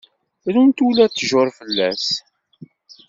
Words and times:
Runt 0.53 0.77
ula 0.87 1.05
tjur 1.09 1.47
fell-as. 1.57 2.05